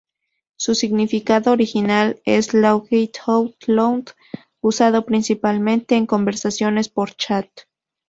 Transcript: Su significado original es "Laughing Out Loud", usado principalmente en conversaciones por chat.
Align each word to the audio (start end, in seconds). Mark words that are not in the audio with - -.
Su 0.55 0.73
significado 0.73 1.51
original 1.51 2.19
es 2.25 2.55
"Laughing 2.55 3.11
Out 3.27 3.67
Loud", 3.67 4.05
usado 4.59 5.05
principalmente 5.05 5.95
en 5.95 6.07
conversaciones 6.07 6.89
por 6.89 7.11
chat. 7.13 7.51